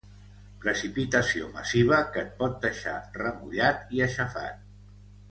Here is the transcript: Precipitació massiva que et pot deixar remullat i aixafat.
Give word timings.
Precipitació 0.61 1.49
massiva 1.57 1.99
que 2.15 2.23
et 2.23 2.31
pot 2.39 2.57
deixar 2.63 2.93
remullat 3.19 3.93
i 3.99 4.05
aixafat. 4.07 4.65